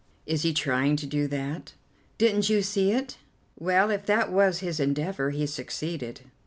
[0.25, 1.73] "Is he trying to do that?"
[2.17, 3.17] "Didn't you see it?"
[3.59, 6.21] "Well, if that was his endeavour, he succeeded."